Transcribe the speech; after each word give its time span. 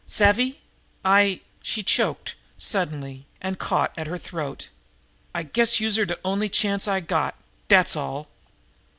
Savvy? 0.07 0.59
I" 1.05 1.41
she 1.61 1.83
choked 1.83 2.33
suddenly, 2.57 3.27
and 3.39 3.59
caught 3.59 3.93
at 3.95 4.07
her 4.07 4.17
throat 4.17 4.69
"I 5.35 5.43
guess 5.43 5.79
youse're 5.79 6.07
de 6.07 6.17
only 6.25 6.49
chance 6.49 6.87
I 6.87 7.01
got 7.01 7.35
dat's 7.69 7.95
all." 7.95 8.27